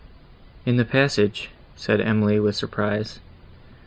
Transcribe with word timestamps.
"In 0.65 0.77
the 0.77 0.83
passage!" 0.83 1.51
said 1.75 2.01
Emily, 2.01 2.39
with 2.39 2.55
surprise. 2.55 3.19